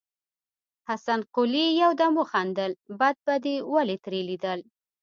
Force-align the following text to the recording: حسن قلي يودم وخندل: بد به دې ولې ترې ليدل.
حسن 0.87 1.19
قلي 1.35 1.65
يودم 1.81 2.13
وخندل: 2.21 2.71
بد 2.99 3.15
به 3.25 3.35
دې 3.43 3.55
ولې 3.73 3.97
ترې 4.03 4.21
ليدل. 4.29 4.59